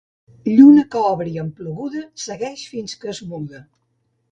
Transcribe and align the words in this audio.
Lluna 0.53 0.85
que 0.95 1.03
obri 1.09 1.35
amb 1.43 1.53
ploguda, 1.59 2.03
segueix 2.25 2.65
fins 2.73 2.99
que 3.03 3.13
es 3.17 3.23
muda. 3.35 3.65